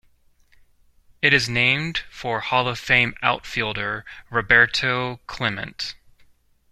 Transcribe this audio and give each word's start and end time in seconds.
It 1.21 1.31
is 1.31 1.47
named 1.47 1.99
for 2.09 2.39
Hall 2.39 2.67
of 2.67 2.79
Fame 2.79 3.13
outfielder 3.21 4.03
Roberto 4.31 5.17
Clemente. 5.27 5.93